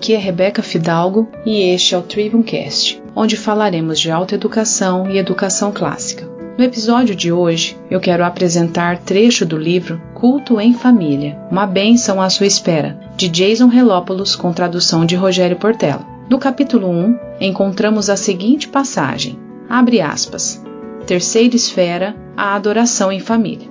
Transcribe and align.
Aqui 0.00 0.14
é 0.14 0.18
Rebeca 0.18 0.62
Fidalgo 0.62 1.28
e 1.44 1.60
este 1.60 1.94
é 1.94 1.98
o 1.98 2.00
Trivium 2.00 2.42
Cast, 2.42 3.02
onde 3.14 3.36
falaremos 3.36 4.00
de 4.00 4.10
autoeducação 4.10 5.10
e 5.10 5.18
educação 5.18 5.70
clássica. 5.70 6.26
No 6.56 6.64
episódio 6.64 7.14
de 7.14 7.30
hoje, 7.30 7.76
eu 7.90 8.00
quero 8.00 8.24
apresentar 8.24 8.96
trecho 9.00 9.44
do 9.44 9.58
livro 9.58 10.00
Culto 10.14 10.58
em 10.58 10.72
Família, 10.72 11.38
uma 11.50 11.66
bênção 11.66 12.18
à 12.18 12.30
sua 12.30 12.46
espera, 12.46 12.98
de 13.14 13.28
Jason 13.28 13.66
Relópolis 13.66 14.34
com 14.34 14.54
tradução 14.54 15.04
de 15.04 15.14
Rogério 15.16 15.58
Portela. 15.58 16.06
No 16.30 16.38
capítulo 16.38 16.88
1, 16.88 17.18
encontramos 17.38 18.08
a 18.08 18.16
seguinte 18.16 18.68
passagem: 18.68 19.38
abre 19.68 20.00
aspas. 20.00 20.64
Terceira 21.06 21.54
esfera, 21.54 22.16
a 22.34 22.54
adoração 22.54 23.12
em 23.12 23.20
família. 23.20 23.68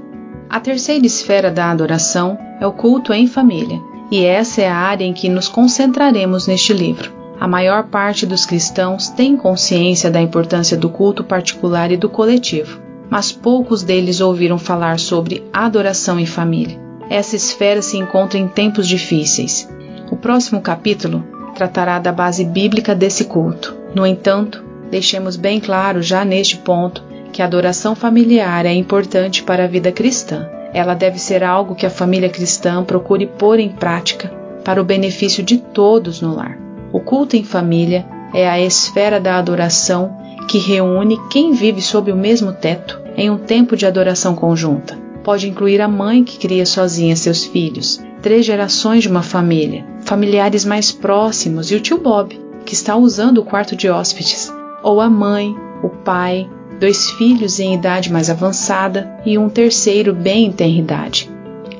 A 0.47 0.59
terceira 0.59 1.07
esfera 1.07 1.49
da 1.49 1.71
adoração 1.71 2.37
é 2.61 2.67
o 2.67 2.71
culto 2.71 3.13
em 3.13 3.25
família, 3.25 3.79
e 4.11 4.25
essa 4.25 4.61
é 4.61 4.67
a 4.67 4.75
área 4.75 5.05
em 5.05 5.13
que 5.13 5.29
nos 5.29 5.47
concentraremos 5.47 6.47
neste 6.47 6.73
livro. 6.73 7.11
A 7.39 7.47
maior 7.47 7.83
parte 7.83 8.25
dos 8.25 8.45
cristãos 8.45 9.09
tem 9.09 9.37
consciência 9.37 10.11
da 10.11 10.21
importância 10.21 10.75
do 10.75 10.89
culto 10.89 11.23
particular 11.23 11.91
e 11.91 11.97
do 11.97 12.09
coletivo, 12.09 12.81
mas 13.09 13.31
poucos 13.31 13.81
deles 13.81 14.19
ouviram 14.19 14.57
falar 14.57 14.99
sobre 14.99 15.43
adoração 15.53 16.19
em 16.19 16.25
família. 16.25 16.77
Essa 17.09 17.35
esfera 17.35 17.81
se 17.81 17.97
encontra 17.97 18.37
em 18.37 18.47
tempos 18.47 18.87
difíceis. 18.87 19.69
O 20.11 20.17
próximo 20.17 20.59
capítulo 20.59 21.23
tratará 21.55 21.97
da 21.97 22.11
base 22.11 22.43
bíblica 22.43 22.93
desse 22.93 23.25
culto. 23.25 23.75
No 23.95 24.05
entanto, 24.05 24.63
deixemos 24.91 25.35
bem 25.35 25.59
claro 25.59 26.01
já 26.01 26.25
neste 26.25 26.57
ponto 26.57 27.03
que 27.31 27.41
a 27.41 27.45
adoração 27.45 27.95
familiar 27.95 28.65
é 28.65 28.73
importante 28.73 29.43
para 29.43 29.63
a 29.63 29.67
vida 29.67 29.91
cristã 29.91 30.49
ela 30.73 30.93
deve 30.93 31.19
ser 31.19 31.43
algo 31.43 31.75
que 31.75 31.85
a 31.85 31.89
família 31.89 32.29
cristã 32.29 32.83
procure 32.83 33.25
pôr 33.25 33.59
em 33.59 33.69
prática 33.69 34.31
para 34.63 34.81
o 34.81 34.85
benefício 34.85 35.43
de 35.43 35.57
todos 35.57 36.21
no 36.21 36.35
lar. 36.35 36.57
O 36.91 36.99
culto 36.99 37.35
em 37.35 37.43
família 37.43 38.05
é 38.33 38.47
a 38.47 38.59
esfera 38.59 39.19
da 39.19 39.37
adoração 39.37 40.17
que 40.47 40.57
reúne 40.57 41.19
quem 41.29 41.53
vive 41.53 41.81
sob 41.81 42.11
o 42.11 42.15
mesmo 42.15 42.53
teto 42.53 43.01
em 43.15 43.29
um 43.29 43.37
tempo 43.37 43.75
de 43.75 43.85
adoração 43.85 44.35
conjunta. 44.35 44.97
Pode 45.23 45.47
incluir 45.47 45.81
a 45.81 45.87
mãe 45.87 46.23
que 46.23 46.37
cria 46.39 46.65
sozinha 46.65 47.15
seus 47.15 47.45
filhos, 47.45 48.01
três 48.21 48.45
gerações 48.45 49.03
de 49.03 49.09
uma 49.09 49.21
família, 49.21 49.85
familiares 50.01 50.65
mais 50.65 50.91
próximos 50.91 51.71
e 51.71 51.75
o 51.75 51.79
tio 51.79 51.97
Bob, 51.97 52.39
que 52.65 52.73
está 52.73 52.95
usando 52.95 53.39
o 53.39 53.45
quarto 53.45 53.75
de 53.75 53.89
hóspedes, 53.89 54.51
ou 54.81 55.01
a 55.01 55.09
mãe, 55.09 55.55
o 55.83 55.89
pai, 55.89 56.49
dois 56.79 57.11
filhos 57.11 57.59
em 57.59 57.73
idade 57.73 58.11
mais 58.11 58.29
avançada 58.29 59.11
e 59.25 59.37
um 59.37 59.49
terceiro 59.49 60.13
bem 60.13 60.45
em 60.45 60.51
tenra 60.51 60.79
idade. 60.79 61.29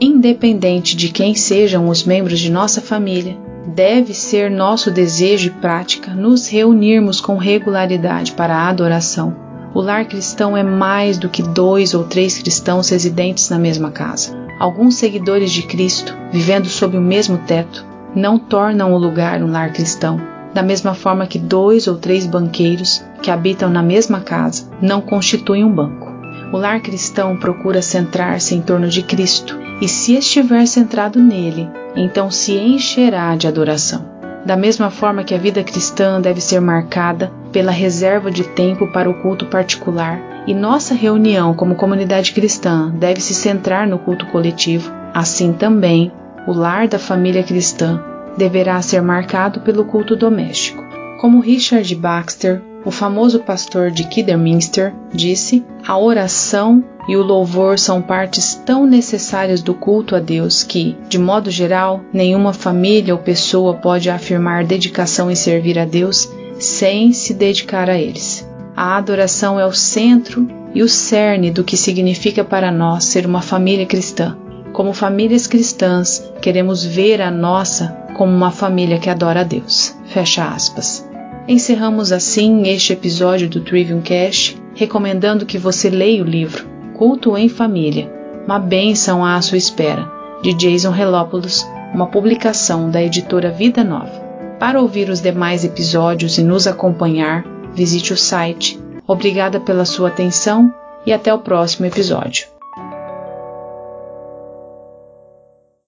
Independente 0.02 0.96
de 0.96 1.10
quem 1.10 1.34
sejam 1.36 1.88
os 1.88 2.04
membros 2.04 2.40
de 2.40 2.52
nossa 2.52 2.82
família, 2.82 3.38
deve 3.68 4.14
ser 4.14 4.52
nosso 4.52 4.92
desejo 4.92 5.48
e 5.48 5.52
prática 5.52 6.14
nos 6.14 6.48
reunirmos 6.48 7.22
com 7.22 7.38
regularidade 7.38 8.34
para 8.34 8.56
a 8.56 8.70
adoração. 8.70 9.36
O 9.74 9.82
lar 9.82 10.06
cristão 10.06 10.58
é 10.58 10.64
mais 10.64 11.18
do 11.18 11.30
que 11.30 11.44
dois 11.44 11.94
ou 11.94 12.04
três 12.04 12.38
cristãos 12.40 12.90
residentes 12.90 13.50
na 13.50 13.60
mesma 13.60 13.92
casa. 13.92 14.36
Alguns 14.60 14.96
seguidores 14.96 15.52
de 15.52 15.62
Cristo, 15.64 16.16
vivendo 16.32 16.68
sob 16.68 16.98
o 16.98 17.02
mesmo 17.02 17.38
teto, 17.40 17.86
não 18.16 18.40
tornam 18.40 18.94
o 18.94 18.98
lugar 18.98 19.42
um 19.44 19.52
lar 19.52 19.72
cristão, 19.72 20.20
da 20.54 20.64
mesma 20.64 20.94
forma 20.94 21.28
que 21.28 21.40
dois 21.40 21.88
ou 21.88 21.98
três 21.98 22.26
banqueiros 22.26 23.04
que 23.22 23.32
habitam 23.32 23.70
na 23.70 23.84
mesma 23.84 24.22
casa 24.22 24.70
não 24.82 25.02
constituem 25.02 25.64
um 25.64 25.72
banco. 25.72 26.10
O 26.52 26.58
lar 26.58 26.82
cristão 26.82 27.38
procura 27.38 27.82
centrar-se 27.82 28.56
em 28.56 28.62
torno 28.62 28.88
de 28.88 29.04
Cristo 29.04 29.58
e, 29.80 29.88
se 29.88 30.16
estiver 30.16 30.66
centrado 30.66 31.20
nele, 31.20 31.70
então 31.96 32.32
se 32.32 32.54
encherá 32.54 33.36
de 33.36 33.48
adoração. 33.48 34.04
Da 34.46 34.56
mesma 34.56 34.90
forma 34.90 35.24
que 35.24 35.36
a 35.36 35.38
vida 35.38 35.64
cristã 35.64 36.20
deve 36.20 36.42
ser 36.42 36.60
marcada 36.60 37.32
pela 37.52 37.72
reserva 37.72 38.32
de 38.32 38.44
tempo 38.44 38.88
para 38.92 39.10
o 39.10 39.22
culto 39.22 39.46
particular 39.46 40.20
e 40.48 40.54
nossa 40.54 40.96
reunião 40.96 41.54
como 41.54 41.76
comunidade 41.76 42.32
cristã 42.32 42.90
deve 42.90 43.22
se 43.22 43.34
centrar 43.34 43.88
no 43.88 44.00
culto 44.00 44.26
coletivo, 44.28 44.92
assim 45.14 45.54
também 45.54 46.12
o 46.48 46.54
lar 46.54 46.88
da 46.88 46.98
família 46.98 47.44
cristã 47.44 48.04
deverá 48.40 48.82
ser 48.82 49.02
marcado 49.02 49.60
pelo 49.60 49.84
culto 49.84 50.16
doméstico. 50.16 50.84
Como 51.20 51.42
Richard 51.42 51.94
Baxter, 51.94 52.62
o 52.86 52.90
famoso 52.90 53.40
pastor 53.42 53.92
de 53.92 54.06
Kidderminster, 54.06 54.94
disse: 55.14 55.64
a 55.86 55.98
oração 56.00 56.82
e 57.10 57.18
o 57.18 57.22
louvor 57.22 57.78
são 57.78 58.02
partes 58.02 58.56
tão 58.66 58.86
necessárias 58.86 59.62
do 59.62 59.74
culto 59.74 60.16
a 60.16 60.20
Deus 60.20 60.64
que, 60.64 60.98
de 61.10 61.20
modo 61.20 61.52
geral, 61.52 62.02
nenhuma 62.14 62.54
família 62.54 63.14
ou 63.14 63.20
pessoa 63.20 63.74
pode 63.74 64.10
afirmar 64.10 64.64
dedicação 64.64 65.30
em 65.30 65.36
servir 65.36 65.78
a 65.78 65.86
Deus 65.86 66.32
sem 66.60 67.12
se 67.12 67.34
dedicar 67.34 67.90
a 67.90 67.98
eles. 67.98 68.48
A 68.76 68.96
adoração 68.96 69.60
é 69.60 69.66
o 69.66 69.74
centro 69.74 70.48
e 70.74 70.82
o 70.82 70.88
cerne 70.88 71.52
do 71.52 71.64
que 71.64 71.76
significa 71.76 72.46
para 72.46 72.72
nós 72.72 73.04
ser 73.06 73.26
uma 73.26 73.42
família 73.42 73.86
cristã. 73.86 74.38
Como 74.74 74.94
famílias 74.94 75.48
cristãs, 75.48 76.32
queremos 76.42 76.86
ver 76.86 77.22
a 77.22 77.32
nossa 77.32 77.88
como 78.16 78.36
uma 78.36 78.52
família 78.52 79.00
que 79.00 79.10
adora 79.10 79.42
a 79.42 79.44
Deus. 79.44 79.96
Fecha 80.06 80.48
aspas. 80.48 81.08
Encerramos 81.48 82.12
assim 82.12 82.68
este 82.68 82.94
episódio 82.94 83.50
do 83.50 83.62
Trivium 83.62 84.02
Cash, 84.02 84.56
recomendando 84.76 85.46
que 85.46 85.58
você 85.58 85.90
leia 85.90 86.22
o 86.22 86.28
livro 86.28 86.68
Culto 86.96 87.36
em 87.36 87.50
Família, 87.50 88.12
uma 88.46 88.60
bênção 88.60 89.26
à 89.26 89.42
sua 89.42 89.58
espera, 89.58 90.10
de 90.44 90.54
Jason 90.54 90.92
Relópolis, 90.92 91.66
uma 91.94 92.08
publicação 92.08 92.90
da 92.90 93.02
editora 93.02 93.52
Vida 93.52 93.84
Nova. 93.84 94.30
Para 94.60 94.82
ouvir 94.82 95.10
os 95.10 95.22
demais 95.22 95.64
episódios 95.64 96.38
e 96.38 96.44
nos 96.44 96.68
acompanhar, 96.68 97.44
visite 97.74 98.14
o 98.14 98.18
site. 98.18 98.80
Obrigada 99.08 99.60
pela 99.60 99.86
sua 99.86 100.10
atenção 100.10 100.74
e 101.06 101.14
até 101.14 101.34
o 101.34 101.40
próximo 101.40 101.86
episódio. 101.86 102.59